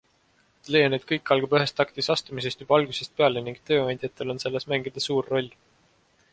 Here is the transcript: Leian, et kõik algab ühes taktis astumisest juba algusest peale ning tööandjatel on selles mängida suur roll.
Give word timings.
Leian, 0.75 0.95
et 0.97 1.03
kõik 1.11 1.31
algab 1.35 1.53
ühes 1.57 1.73
taktis 1.81 2.09
astumisest 2.15 2.65
juba 2.65 2.79
algusest 2.79 3.15
peale 3.21 3.45
ning 3.49 3.63
tööandjatel 3.71 4.35
on 4.35 4.43
selles 4.47 4.69
mängida 4.75 5.09
suur 5.09 5.31
roll. 5.35 5.57